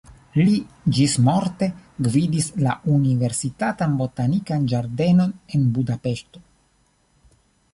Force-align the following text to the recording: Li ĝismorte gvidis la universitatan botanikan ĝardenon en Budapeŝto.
Li 0.37 0.53
ĝismorte 0.99 1.67
gvidis 2.07 2.47
la 2.67 2.73
universitatan 2.95 3.93
botanikan 4.01 4.67
ĝardenon 4.73 5.37
en 5.59 5.69
Budapeŝto. 5.77 6.43